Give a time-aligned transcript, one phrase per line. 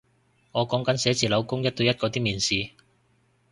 [0.53, 2.71] 我講緊寫字樓工一對一嗰啲面試